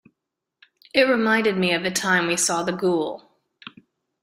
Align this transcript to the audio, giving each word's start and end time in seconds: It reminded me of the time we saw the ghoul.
It 0.95 1.03
reminded 1.03 1.57
me 1.57 1.75
of 1.75 1.83
the 1.83 1.91
time 1.91 2.25
we 2.25 2.35
saw 2.35 2.63
the 2.63 2.71
ghoul. 2.71 3.37